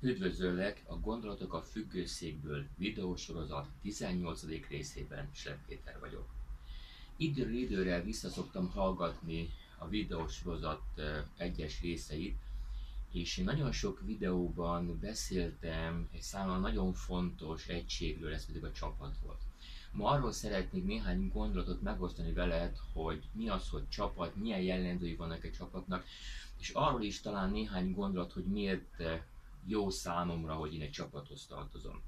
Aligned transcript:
Üdvözöllek 0.00 0.82
a 0.86 1.00
Gondolatok 1.00 1.52
a 1.54 1.62
függőszékből 1.62 2.66
videósorozat 2.76 3.68
18. 3.82 4.42
részében 4.68 5.28
Slep 5.32 5.66
Péter 5.66 5.98
vagyok. 6.00 6.26
Időről 7.16 7.54
időre 7.54 8.02
visszaszoktam 8.02 8.70
hallgatni 8.70 9.50
a 9.78 9.88
videósorozat 9.88 10.82
egyes 11.36 11.80
részeit, 11.80 12.38
és 13.12 13.36
én 13.38 13.44
nagyon 13.44 13.72
sok 13.72 14.00
videóban 14.04 14.98
beszéltem 15.00 16.08
egy 16.12 16.22
számomra 16.22 16.60
nagyon 16.60 16.92
fontos 16.92 17.66
egységről, 17.66 18.34
ez 18.34 18.46
pedig 18.46 18.64
a 18.64 18.72
csapat 18.72 19.16
volt. 19.24 19.40
Ma 19.92 20.10
arról 20.10 20.32
szeretnék 20.32 20.84
néhány 20.84 21.30
gondolatot 21.32 21.82
megosztani 21.82 22.32
veled, 22.32 22.76
hogy 22.92 23.24
mi 23.32 23.48
az, 23.48 23.68
hogy 23.68 23.88
csapat, 23.88 24.36
milyen 24.36 24.60
jellemzői 24.60 25.14
vannak 25.14 25.44
egy 25.44 25.52
csapatnak, 25.52 26.04
és 26.58 26.70
arról 26.70 27.02
is 27.02 27.20
talán 27.20 27.50
néhány 27.50 27.92
gondolat, 27.92 28.32
hogy 28.32 28.44
miért 28.44 29.02
jó 29.68 29.90
számomra, 29.90 30.54
hogy 30.54 30.74
én 30.74 30.80
egy 30.80 30.90
csapathoz 30.90 31.46
tartozom. 31.46 32.02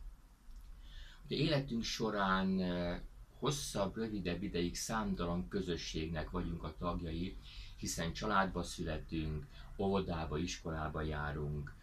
Ugye 1.24 1.37
életünk 1.37 1.83
során 1.83 2.60
eh, 2.60 3.00
hosszabb, 3.38 3.96
rövidebb 3.96 4.42
ideig 4.42 4.77
számtalan 4.77 5.48
közösségnek 5.48 6.30
vagyunk 6.30 6.62
a 6.62 6.74
tagjai, 6.78 7.36
hiszen 7.77 8.12
családba 8.12 8.62
születünk, 8.62 9.46
óvodába, 9.78 10.38
iskolába 10.38 11.02
járunk, 11.02 11.74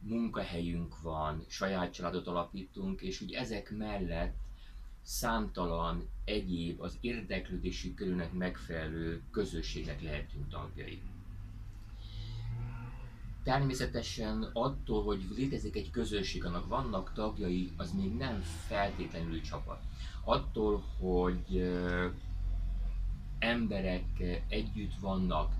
munkahelyünk 0.00 1.00
van, 1.00 1.44
saját 1.48 1.92
családot 1.92 2.26
alapítunk, 2.26 3.00
és 3.00 3.20
úgy 3.20 3.32
ezek 3.32 3.70
mellett 3.70 4.36
számtalan 5.02 6.08
egyéb 6.24 6.80
az 6.80 6.98
érdeklődési 7.00 7.94
körülnek 7.94 8.32
megfelelő 8.32 9.22
közösségnek 9.30 10.02
lehetünk 10.02 10.48
tagjai. 10.48 11.02
Természetesen 13.44 14.50
attól, 14.52 15.02
hogy 15.04 15.26
létezik 15.36 15.76
egy 15.76 15.90
közösség, 15.90 16.44
annak 16.44 16.68
vannak 16.68 17.12
tagjai, 17.14 17.72
az 17.76 17.92
még 17.92 18.16
nem 18.16 18.42
feltétlenül 18.66 19.40
csapat. 19.40 19.80
Attól, 20.24 20.84
hogy 20.98 21.70
emberek 23.38 24.04
együtt 24.48 24.94
vannak, 25.00 25.52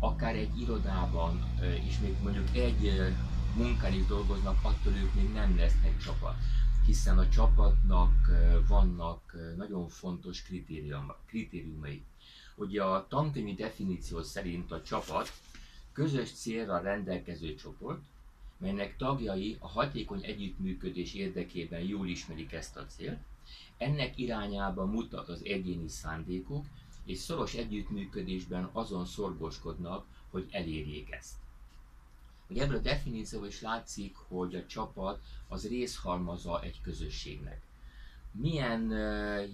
akár 0.00 0.34
egy 0.34 0.60
irodában, 0.60 1.44
és 1.86 1.98
még 1.98 2.14
mondjuk 2.22 2.56
egy 2.56 2.84
is 3.90 4.06
dolgoznak, 4.06 4.58
attól 4.62 4.92
ők 4.92 5.14
még 5.14 5.32
nem 5.32 5.56
lesznek 5.56 5.98
csapat. 5.98 6.34
Hiszen 6.86 7.18
a 7.18 7.28
csapatnak 7.28 8.12
vannak 8.68 9.36
nagyon 9.56 9.88
fontos 9.88 10.42
kritériumai. 11.26 12.04
Ugye 12.56 12.82
a 12.82 13.06
tankönyvi 13.08 13.54
definíció 13.54 14.22
szerint 14.22 14.72
a 14.72 14.82
csapat 14.82 15.32
közös 15.98 16.32
célra 16.32 16.80
rendelkező 16.80 17.54
csoport, 17.54 18.02
melynek 18.56 18.96
tagjai 18.96 19.56
a 19.60 19.68
hatékony 19.68 20.24
együttműködés 20.24 21.14
érdekében 21.14 21.80
jól 21.80 22.08
ismerik 22.08 22.52
ezt 22.52 22.76
a 22.76 22.86
célt, 22.86 23.18
ennek 23.76 24.18
irányába 24.18 24.84
mutat 24.84 25.28
az 25.28 25.44
egyéni 25.44 25.88
szándékuk, 25.88 26.64
és 27.04 27.18
szoros 27.18 27.54
együttműködésben 27.54 28.68
azon 28.72 29.04
szorgoskodnak, 29.06 30.06
hogy 30.30 30.48
elérjék 30.50 31.12
ezt. 31.12 31.34
Ugye 32.48 32.62
ebből 32.62 32.76
a 32.76 32.80
definícióból 32.80 33.48
is 33.48 33.60
látszik, 33.60 34.16
hogy 34.16 34.54
a 34.54 34.66
csapat 34.66 35.20
az 35.48 35.68
részhalmaza 35.68 36.62
egy 36.62 36.80
közösségnek. 36.82 37.60
Milyen 38.32 38.90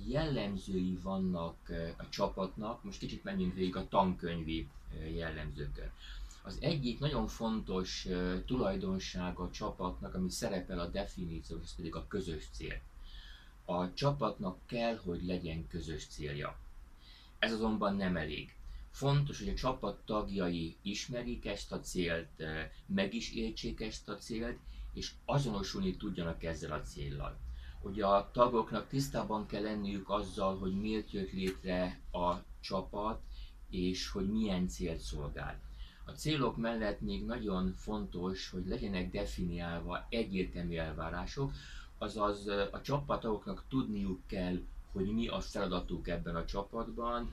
jellemzői 0.08 0.98
vannak 1.02 1.56
a 1.96 2.08
csapatnak, 2.08 2.84
most 2.84 2.98
kicsit 2.98 3.24
menjünk 3.24 3.54
végig 3.54 3.76
a 3.76 3.88
tankönyvi 3.88 4.68
jellemzőkön. 5.14 5.90
Az 6.46 6.58
egyik 6.60 6.98
nagyon 6.98 7.26
fontos 7.26 8.06
tulajdonsága 8.46 9.42
a 9.42 9.50
csapatnak, 9.50 10.14
ami 10.14 10.30
szerepel 10.30 10.78
a 10.78 10.86
definíció, 10.86 11.58
ez 11.62 11.74
pedig 11.74 11.94
a 11.94 12.06
közös 12.06 12.48
cél. 12.52 12.80
A 13.64 13.94
csapatnak 13.94 14.58
kell, 14.66 14.96
hogy 14.96 15.24
legyen 15.24 15.66
közös 15.68 16.06
célja. 16.06 16.56
Ez 17.38 17.52
azonban 17.52 17.96
nem 17.96 18.16
elég. 18.16 18.54
Fontos, 18.90 19.38
hogy 19.38 19.48
a 19.48 19.54
csapat 19.54 19.98
tagjai 20.04 20.76
ismerik 20.82 21.46
ezt 21.46 21.72
a 21.72 21.80
célt, 21.80 22.42
meg 22.86 23.14
is 23.14 23.32
értsék 23.32 23.80
ezt 23.80 24.08
a 24.08 24.16
célt, 24.16 24.58
és 24.92 25.12
azonosulni 25.24 25.96
tudjanak 25.96 26.44
ezzel 26.44 26.72
a 26.72 26.82
céllal. 26.82 27.38
Ugye 27.82 28.06
a 28.06 28.30
tagoknak 28.32 28.88
tisztában 28.88 29.46
kell 29.46 29.62
lenniük 29.62 30.10
azzal, 30.10 30.58
hogy 30.58 30.80
miért 30.80 31.10
jött 31.12 31.32
létre 31.32 32.00
a 32.12 32.34
csapat, 32.60 33.20
és 33.70 34.08
hogy 34.08 34.30
milyen 34.30 34.68
célt 34.68 35.00
szolgál. 35.00 35.63
A 36.04 36.10
célok 36.10 36.56
mellett 36.56 37.00
még 37.00 37.24
nagyon 37.24 37.72
fontos, 37.72 38.50
hogy 38.50 38.66
legyenek 38.66 39.10
definiálva 39.10 40.06
egyértelmű 40.08 40.76
elvárások, 40.76 41.52
azaz 41.98 42.46
a 42.46 42.80
csapattagoknak 42.82 43.64
tudniuk 43.68 44.20
kell, 44.26 44.60
hogy 44.92 45.12
mi 45.12 45.28
a 45.28 45.40
feladatuk 45.40 46.08
ebben 46.08 46.36
a 46.36 46.44
csapatban, 46.44 47.32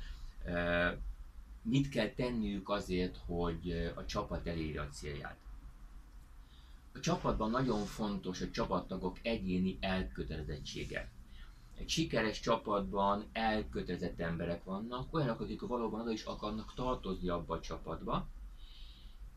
mit 1.62 1.90
kell 1.90 2.10
tenniük 2.10 2.70
azért, 2.70 3.18
hogy 3.26 3.92
a 3.96 4.06
csapat 4.06 4.48
elérje 4.48 4.82
a 4.82 4.88
célját. 4.90 5.38
A 6.94 7.00
csapatban 7.00 7.50
nagyon 7.50 7.86
fontos 7.86 8.42
a 8.42 8.52
csapattagok 8.52 9.18
egyéni 9.22 9.78
elkötelezettsége. 9.80 11.10
Egy 11.78 11.90
sikeres 11.90 12.40
csapatban 12.40 13.26
elkötelezett 13.32 14.20
emberek 14.20 14.64
vannak, 14.64 15.14
olyanok, 15.14 15.40
akik 15.40 15.62
valóban 15.62 16.02
oda 16.02 16.12
is 16.12 16.24
akarnak 16.24 16.74
tartozni 16.74 17.30
abba 17.30 17.56
a 17.56 17.60
csapatba, 17.60 18.28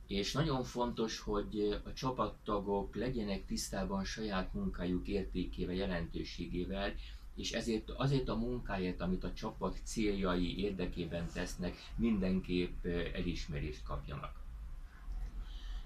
és 0.06 0.32
nagyon 0.32 0.64
fontos, 0.64 1.18
hogy 1.18 1.80
a 1.84 1.92
csapattagok 1.92 2.96
legyenek 2.96 3.46
tisztában 3.46 4.04
saját 4.04 4.54
munkájuk 4.54 5.08
értékével, 5.08 5.74
jelentőségével, 5.74 6.94
és 7.34 7.52
ezért 7.52 7.90
azért 7.90 8.28
a 8.28 8.36
munkáért, 8.36 9.00
amit 9.00 9.24
a 9.24 9.32
csapat 9.32 9.78
céljai 9.84 10.58
érdekében 10.58 11.26
tesznek, 11.32 11.76
mindenképp 11.96 12.84
elismerést 13.14 13.82
kapjanak. 13.82 14.42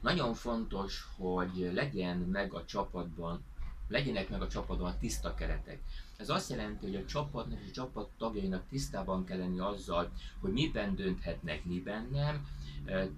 Nagyon 0.01 0.35
fontos, 0.35 1.09
hogy 1.17 1.71
legyen 1.75 2.17
meg 2.17 2.55
a 2.55 2.65
csapatban, 2.65 3.45
legyenek 3.89 4.29
meg 4.29 4.43
a 4.43 4.49
csapatban 4.49 4.99
tiszta 4.99 5.35
keretek. 5.35 5.83
Ez 6.17 6.29
azt 6.29 6.51
jelenti, 6.51 6.87
hogy 6.87 6.97
a 6.97 7.05
csapatnak 7.05 7.61
és 7.61 7.69
a 7.69 7.73
csapat 7.73 8.09
tagjainak 8.19 8.69
tisztában 8.69 9.25
kell 9.25 9.39
lenni 9.39 9.59
azzal, 9.59 10.13
hogy 10.41 10.53
miben 10.53 10.95
dönthetnek, 10.95 11.65
miben 11.65 12.09
nem, 12.13 12.47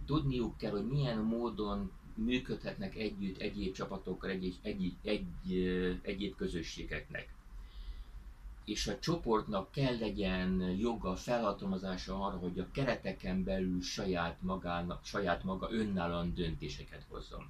Tudniuk 0.07 0.57
kell, 0.57 0.71
hogy 0.71 0.87
milyen 0.87 1.19
módon 1.19 1.91
működhetnek 2.15 2.95
együtt 2.95 3.41
egyéb 3.41 3.75
csapatokkal, 3.75 4.31
egy, 4.31 4.59
egy, 4.63 4.95
egy, 5.03 5.65
egyéb 6.03 6.37
közösségeknek. 6.37 7.35
És 8.65 8.87
a 8.87 8.99
csoportnak 8.99 9.71
kell 9.73 9.99
legyen 9.99 10.61
joga, 10.61 11.17
felhatalmazása 11.17 12.25
arra, 12.25 12.37
hogy 12.37 12.59
a 12.59 12.71
kereteken 12.71 13.45
belül 13.45 13.83
saját, 13.83 14.43
magának, 14.43 15.05
saját 15.05 15.45
maga 15.45 15.73
önállóan 15.73 16.35
döntéseket 16.35 17.05
hozzon. 17.09 17.49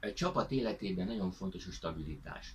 Egy 0.00 0.14
csapat 0.14 0.50
életében 0.50 1.06
nagyon 1.06 1.30
fontos 1.30 1.66
a 1.66 1.70
stabilitás. 1.70 2.54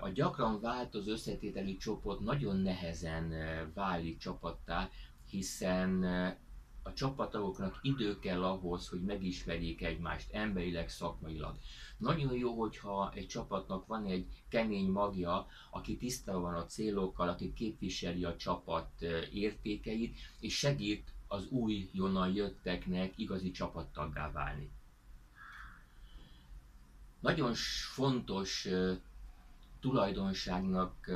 A 0.00 0.08
gyakran 0.08 0.60
változó 0.60 1.10
összetételű 1.10 1.76
csoport 1.76 2.20
nagyon 2.20 2.56
nehezen 2.56 3.32
válik 3.74 4.18
csapattá, 4.18 4.90
hiszen 5.30 6.04
a 6.82 6.92
csapattagoknak 6.92 7.78
idő 7.82 8.18
kell 8.18 8.44
ahhoz, 8.44 8.88
hogy 8.88 9.02
megismerjék 9.02 9.82
egymást 9.82 10.32
emberileg, 10.32 10.88
szakmailag. 10.88 11.56
Nagyon 11.96 12.32
jó, 12.32 12.58
hogyha 12.58 13.12
egy 13.14 13.26
csapatnak 13.26 13.86
van 13.86 14.04
egy 14.04 14.26
kemény 14.48 14.90
magja, 14.90 15.46
aki 15.70 15.96
tisztában 15.96 16.42
van 16.42 16.54
a 16.54 16.66
célokkal, 16.66 17.28
aki 17.28 17.52
képviseli 17.52 18.24
a 18.24 18.36
csapat 18.36 19.02
értékeit, 19.32 20.16
és 20.40 20.58
segít 20.58 21.12
az 21.26 21.46
új 21.48 21.90
jonnan 21.92 22.32
jötteknek 22.32 23.12
igazi 23.16 23.50
csapattaggá 23.50 24.30
válni. 24.30 24.70
Nagyon 27.20 27.54
fontos 27.94 28.68
tulajdonságnak 29.80 31.10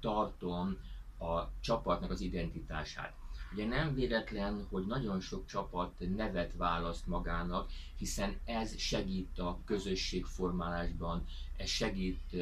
tartom 0.00 0.78
a 1.18 1.60
csapatnak 1.60 2.10
az 2.10 2.20
identitását. 2.20 3.14
Ugye 3.52 3.66
nem 3.66 3.94
véletlen, 3.94 4.66
hogy 4.70 4.86
nagyon 4.86 5.20
sok 5.20 5.46
csapat 5.46 5.92
nevet 6.16 6.56
választ 6.56 7.06
magának, 7.06 7.70
hiszen 7.98 8.38
ez 8.44 8.78
segít 8.78 9.38
a 9.38 9.58
közösségformálásban, 9.64 11.24
ez 11.56 11.68
segít 11.68 12.36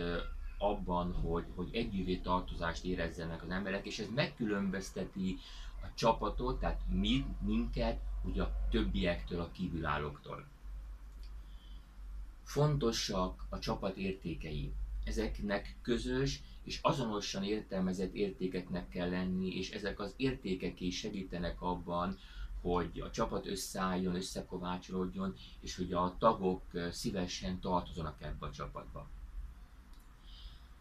abban, 0.59 1.13
hogy, 1.13 1.45
hogy 1.55 1.69
együvé 1.73 2.17
tartozást 2.17 2.85
érezzenek 2.85 3.43
az 3.43 3.51
emberek, 3.51 3.87
és 3.87 3.99
ez 3.99 4.09
megkülönbözteti 4.15 5.39
a 5.83 5.87
csapatot, 5.95 6.61
tehát 6.61 6.81
mi, 6.89 7.25
minket, 7.41 8.01
ugye 8.23 8.43
a 8.43 8.53
többiektől, 8.71 9.41
a 9.41 9.51
kívülállóktól. 9.53 10.47
Fontosak 12.43 13.45
a 13.49 13.59
csapat 13.59 13.97
értékei. 13.97 14.73
Ezeknek 15.05 15.77
közös 15.83 16.43
és 16.65 16.79
azonosan 16.83 17.45
értelmezett 17.45 18.15
értékeknek 18.15 18.89
kell 18.89 19.11
lenni, 19.11 19.57
és 19.57 19.71
ezek 19.71 20.01
az 20.01 20.15
értékek 20.17 20.81
is 20.81 20.99
segítenek 20.99 21.63
abban, 21.63 22.19
hogy 22.61 23.01
a 23.01 23.11
csapat 23.11 23.47
összeálljon, 23.47 24.15
összekovácsolódjon, 24.15 25.35
és 25.61 25.77
hogy 25.77 25.93
a 25.93 26.17
tagok 26.19 26.63
szívesen 26.91 27.61
tartozanak 27.61 28.23
ebbe 28.23 28.47
a 28.47 28.51
csapatba. 28.51 29.09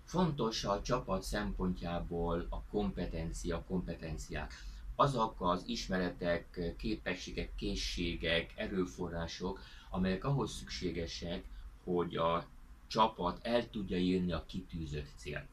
Fontos 0.06 0.64
a 0.64 0.82
csapat 0.82 1.24
szempontjából 1.24 2.48
a 2.50 2.62
kompetencia, 2.62 3.64
kompetenciák. 3.68 4.54
Azok 4.96 5.36
az 5.38 5.64
ismeretek, 5.66 6.76
képességek, 6.78 7.56
készségek, 7.56 8.54
erőforrások, 8.56 9.60
amelyek 9.90 10.24
ahhoz 10.24 10.52
szükségesek, 10.52 11.44
hogy 11.84 12.16
a 12.16 12.46
csapat 12.94 13.46
el 13.46 13.70
tudja 13.70 13.98
írni 13.98 14.32
a 14.32 14.46
kitűzött 14.46 15.10
célt. 15.16 15.50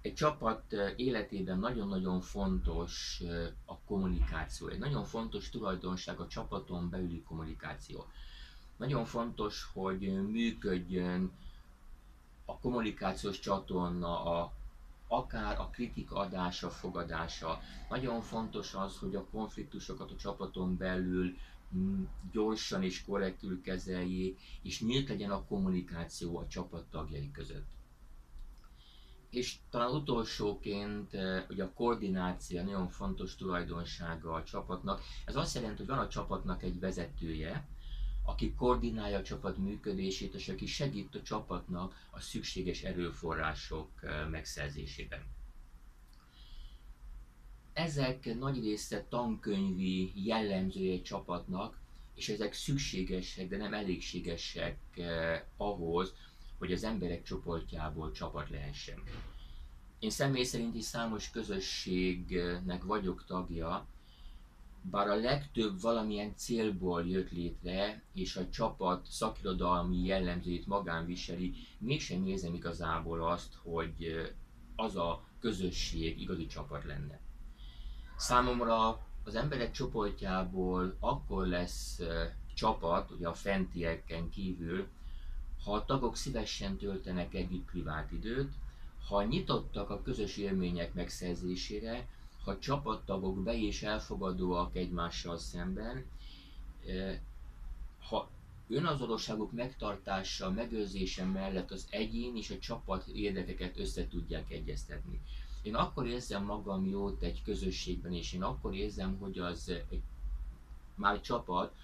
Egy 0.00 0.14
csapat 0.14 0.72
életében 0.96 1.58
nagyon-nagyon 1.58 2.20
fontos 2.20 3.22
a 3.64 3.78
kommunikáció. 3.78 4.68
Egy 4.68 4.78
nagyon 4.78 5.04
fontos 5.04 5.50
tulajdonság 5.50 6.20
a 6.20 6.26
csapaton 6.26 6.90
belüli 6.90 7.22
kommunikáció. 7.22 8.06
Nagyon 8.76 9.04
fontos, 9.04 9.70
hogy 9.72 10.28
működjön 10.30 11.32
a 12.44 12.58
kommunikációs 12.58 13.38
csatorna, 13.38 14.24
a, 14.24 14.52
akár 15.08 15.60
a 15.60 15.68
kritika 15.72 16.16
adása, 16.16 16.70
fogadása. 16.70 17.60
Nagyon 17.88 18.20
fontos 18.20 18.74
az, 18.74 18.98
hogy 18.98 19.14
a 19.14 19.24
konfliktusokat 19.30 20.10
a 20.10 20.16
csapaton 20.16 20.76
belül 20.76 21.36
gyorsan 22.32 22.82
és 22.82 23.04
korrektül 23.04 23.60
kezeljék, 23.60 24.40
és 24.62 24.80
nyílt 24.80 25.08
legyen 25.08 25.30
a 25.30 25.44
kommunikáció 25.44 26.38
a 26.38 26.46
csapat 26.46 26.84
tagjai 26.90 27.30
között. 27.30 27.66
És 29.30 29.56
talán 29.70 29.94
utolsóként 29.94 31.10
hogy 31.46 31.60
a 31.60 31.72
koordináció 31.72 32.62
nagyon 32.62 32.88
fontos 32.88 33.36
tulajdonsága 33.36 34.32
a 34.32 34.44
csapatnak. 34.44 35.02
Ez 35.24 35.36
azt 35.36 35.54
jelenti, 35.54 35.76
hogy 35.76 35.86
van 35.86 35.98
a 35.98 36.08
csapatnak 36.08 36.62
egy 36.62 36.80
vezetője, 36.80 37.68
aki 38.24 38.54
koordinálja 38.54 39.18
a 39.18 39.22
csapat 39.22 39.56
működését, 39.56 40.34
és 40.34 40.48
aki 40.48 40.66
segít 40.66 41.14
a 41.14 41.22
csapatnak 41.22 41.94
a 42.10 42.20
szükséges 42.20 42.82
erőforrások 42.82 43.90
megszerzésében. 44.30 45.37
Ezek 47.78 48.38
nagy 48.38 48.60
része 48.60 49.04
tankönyvi 49.08 50.12
jellemzője 50.26 50.92
egy 50.92 51.02
csapatnak, 51.02 51.78
és 52.14 52.28
ezek 52.28 52.52
szükségesek, 52.52 53.48
de 53.48 53.56
nem 53.56 53.74
elégségesek 53.74 54.78
eh, 54.96 55.42
ahhoz, 55.56 56.14
hogy 56.58 56.72
az 56.72 56.84
emberek 56.84 57.22
csoportjából 57.22 58.12
csapat 58.12 58.50
lehessen. 58.50 59.02
Én 59.98 60.10
személy 60.10 60.42
szerint 60.44 60.74
is 60.74 60.84
számos 60.84 61.30
közösségnek 61.30 62.84
vagyok 62.84 63.24
tagja, 63.26 63.86
bár 64.82 65.08
a 65.08 65.14
legtöbb 65.14 65.80
valamilyen 65.80 66.36
célból 66.36 67.08
jött 67.08 67.30
létre, 67.30 68.02
és 68.14 68.36
a 68.36 68.48
csapat 68.48 69.06
szakirodalmi 69.10 70.04
jellemzőit 70.04 70.66
magán 70.66 71.06
viseli, 71.06 71.54
mégsem 71.78 72.26
érzem 72.26 72.54
igazából 72.54 73.28
azt, 73.30 73.54
hogy 73.62 74.32
az 74.76 74.96
a 74.96 75.24
közösség 75.40 76.20
igazi 76.20 76.46
csapat 76.46 76.84
lenne. 76.84 77.26
Számomra 78.18 79.00
az 79.24 79.34
emberek 79.34 79.72
csoportjából 79.72 80.96
akkor 81.00 81.46
lesz 81.46 82.00
csapat, 82.54 83.10
ugye 83.10 83.28
a 83.28 83.34
fentieken 83.34 84.30
kívül, 84.30 84.86
ha 85.64 85.72
a 85.72 85.84
tagok 85.84 86.16
szívesen 86.16 86.76
töltenek 86.76 87.34
együtt 87.34 87.70
privát 87.70 88.12
időt, 88.12 88.52
ha 89.08 89.22
nyitottak 89.22 89.90
a 89.90 90.02
közös 90.02 90.36
élmények 90.36 90.94
megszerzésére, 90.94 92.06
ha 92.44 92.58
csapattagok 92.58 93.42
be 93.42 93.58
és 93.58 93.82
elfogadóak 93.82 94.76
egymással 94.76 95.38
szemben, 95.38 96.04
ha 98.08 98.30
önazonosságuk 98.68 99.52
megtartása, 99.52 100.50
megőrzése 100.50 101.24
mellett 101.24 101.70
az 101.70 101.86
egyén 101.90 102.36
és 102.36 102.50
a 102.50 102.58
csapat 102.58 103.06
érdekeket 103.06 103.78
össze 103.78 104.08
tudják 104.08 104.50
egyeztetni. 104.50 105.20
Én 105.62 105.74
akkor 105.74 106.06
érzem 106.06 106.44
magam 106.44 106.86
jót 106.86 107.22
egy 107.22 107.42
közösségben, 107.42 108.12
és 108.12 108.32
én 108.32 108.42
akkor 108.42 108.74
érzem, 108.74 109.16
hogy 109.20 109.38
az 109.38 109.68
egy, 109.68 110.02
már 110.94 111.20
csapat, 111.20 111.74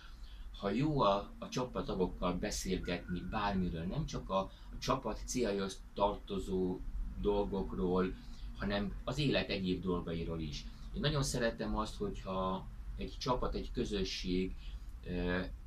ha 0.59 0.71
jó 0.71 1.01
a, 1.01 1.31
a 1.39 1.49
csapattagokkal 1.49 2.35
beszélgetni 2.35 3.21
bármiről, 3.31 3.85
nem 3.85 4.07
csak 4.07 4.31
a, 4.31 4.39
a 4.39 4.79
csapat 4.79 5.21
céljához 5.25 5.81
tartozó 5.95 6.79
dolgokról, 7.21 8.15
hanem 8.57 8.95
az 9.05 9.19
élet 9.19 9.49
egyéb 9.49 9.83
dolgairól 9.83 10.41
is. 10.41 10.65
Én 10.95 11.01
nagyon 11.01 11.23
szeretem 11.23 11.77
azt, 11.77 11.97
hogyha 11.97 12.67
egy 12.97 13.17
csapat, 13.19 13.55
egy 13.55 13.71
közösség 13.73 14.55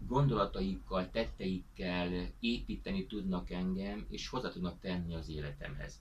gondolataikkal, 0.07 1.09
tetteikkel 1.11 2.29
építeni 2.39 3.05
tudnak 3.05 3.51
engem, 3.51 4.05
és 4.09 4.27
hozzá 4.27 4.49
tudnak 4.49 4.79
tenni 4.79 5.15
az 5.15 5.29
életemhez. 5.29 5.99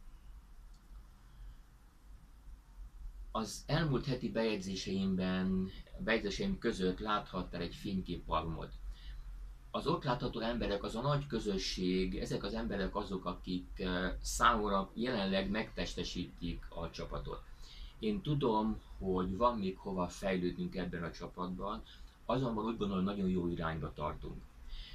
Az 3.37 3.63
elmúlt 3.67 4.07
heti 4.07 4.31
bejegyzéseimben, 4.31 5.71
bejegyzéseim 5.99 6.59
között 6.59 6.99
láthattál 6.99 7.61
egy 7.61 7.75
fényképpalmot 7.75 8.73
az 9.77 9.87
ott 9.87 10.05
látható 10.05 10.41
emberek, 10.41 10.83
az 10.83 10.97
a 10.97 11.01
nagy 11.01 11.27
közösség, 11.27 12.19
ezek 12.19 12.45
az 12.45 12.55
emberek 12.55 12.97
azok, 12.97 13.25
akik 13.25 13.67
eh, 13.77 14.13
számomra 14.21 14.91
jelenleg 14.95 15.51
megtestesítik 15.51 16.67
a 16.69 16.91
csapatot. 16.91 17.43
Én 17.99 18.21
tudom, 18.21 18.81
hogy 18.99 19.37
van 19.37 19.59
még 19.59 19.77
hova 19.79 20.09
fejlődnünk 20.09 20.77
ebben 20.77 21.03
a 21.03 21.11
csapatban, 21.11 21.83
azonban 22.25 22.65
úgy 22.65 22.77
gondolom, 22.77 23.05
nagyon 23.05 23.29
jó 23.29 23.49
irányba 23.49 23.93
tartunk. 23.93 24.43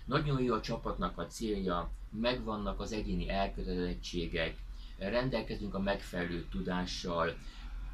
Nagyon 0.05 0.41
jó 0.41 0.53
a 0.53 0.61
csapatnak 0.61 1.17
a 1.17 1.27
célja, 1.27 1.89
megvannak 2.09 2.79
az 2.79 2.91
egyéni 2.91 3.29
elkötelezettségek, 3.29 4.57
rendelkezünk 4.97 5.73
a 5.73 5.79
megfelelő 5.79 6.45
tudással, 6.49 7.35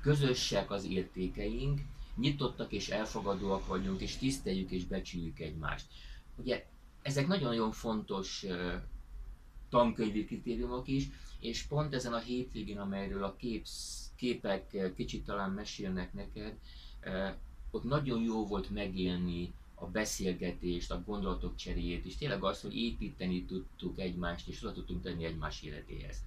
közösek 0.01 0.71
az 0.71 0.85
értékeink, 0.85 1.81
nyitottak 2.15 2.71
és 2.71 2.89
elfogadóak 2.89 3.67
vagyunk, 3.67 4.01
és 4.01 4.17
tiszteljük 4.17 4.71
és 4.71 4.85
becsüljük 4.85 5.39
egymást. 5.39 5.85
Ugye 6.35 6.65
ezek 7.01 7.27
nagyon-nagyon 7.27 7.71
fontos 7.71 8.45
tankönyvi 9.69 10.25
kritériumok 10.25 10.88
is, 10.88 11.09
és 11.39 11.63
pont 11.63 11.94
ezen 11.94 12.13
a 12.13 12.19
hétvégén, 12.19 12.79
amelyről 12.79 13.23
a 13.23 13.35
képsz, 13.35 14.09
képek 14.15 14.94
kicsit 14.95 15.25
talán 15.25 15.51
mesélnek 15.51 16.13
neked, 16.13 16.53
ott 17.71 17.83
nagyon 17.83 18.21
jó 18.21 18.45
volt 18.45 18.69
megélni 18.69 19.53
a 19.75 19.85
beszélgetést, 19.85 20.91
a 20.91 21.03
gondolatok 21.05 21.55
cseréjét, 21.55 22.05
és 22.05 22.17
tényleg 22.17 22.44
azt, 22.44 22.61
hogy 22.61 22.75
építeni 22.75 23.45
tudtuk 23.45 23.99
egymást, 23.99 24.47
és 24.47 24.63
oda 24.63 24.73
tudtunk 24.73 25.04
tenni 25.04 25.25
egymás 25.25 25.61
életéhez. 25.61 26.18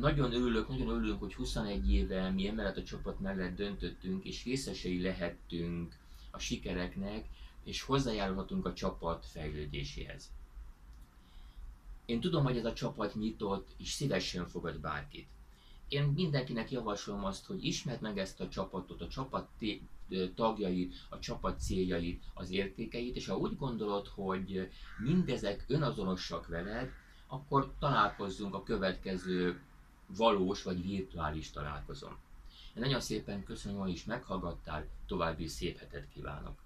Nagyon 0.00 0.32
örülök, 0.32 0.68
nagyon 0.68 0.88
örülünk, 0.88 1.20
hogy 1.20 1.34
21 1.34 1.92
éve 1.92 2.30
mi 2.30 2.48
emellett 2.48 2.76
a 2.76 2.82
csapat 2.82 3.20
mellett 3.20 3.56
döntöttünk, 3.56 4.24
és 4.24 4.44
részesei 4.44 5.02
lehettünk 5.02 5.96
a 6.30 6.38
sikereknek, 6.38 7.26
és 7.64 7.82
hozzájárulhatunk 7.82 8.66
a 8.66 8.72
csapat 8.72 9.26
fejlődéséhez. 9.26 10.30
Én 12.04 12.20
tudom, 12.20 12.44
hogy 12.44 12.56
ez 12.56 12.64
a 12.64 12.72
csapat 12.72 13.14
nyitott 13.14 13.68
és 13.76 13.90
szívesen 13.90 14.46
fogad 14.46 14.80
bárkit. 14.80 15.28
Én 15.88 16.02
mindenkinek 16.02 16.70
javaslom 16.70 17.24
azt, 17.24 17.46
hogy 17.46 17.64
ismerd 17.64 18.00
meg 18.00 18.18
ezt 18.18 18.40
a 18.40 18.48
csapatot, 18.48 19.00
a 19.00 19.08
csapat 19.08 19.48
tagjait, 20.34 20.94
a 21.08 21.18
csapat 21.18 21.60
céljait, 21.60 22.24
az 22.34 22.50
értékeit, 22.50 23.16
és 23.16 23.26
ha 23.26 23.36
úgy 23.36 23.56
gondolod, 23.56 24.06
hogy 24.06 24.70
mindezek 24.98 25.64
önazonosak 25.68 26.46
veled, 26.46 26.90
akkor 27.26 27.74
találkozzunk 27.78 28.54
a 28.54 28.62
következő 28.62 29.60
valós 30.06 30.62
vagy 30.62 30.82
virtuális 30.82 31.50
találkozón. 31.50 32.16
Én 32.74 32.82
nagyon 32.82 33.00
szépen 33.00 33.44
köszönöm, 33.44 33.78
hogy 33.78 33.90
is 33.90 34.04
meghallgattál, 34.04 34.86
további 35.06 35.46
szép 35.46 35.78
hetet 35.78 36.08
kívánok! 36.08 36.65